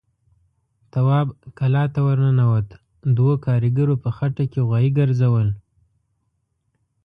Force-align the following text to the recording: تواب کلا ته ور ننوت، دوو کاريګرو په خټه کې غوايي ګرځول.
تواب 0.91 1.27
کلا 1.59 1.83
ته 1.93 1.99
ور 2.05 2.17
ننوت، 2.25 2.67
دوو 3.17 3.33
کاريګرو 3.45 3.95
په 4.03 4.09
خټه 4.17 4.43
کې 4.51 4.59
غوايي 4.67 4.89
ګرځول. 4.99 5.47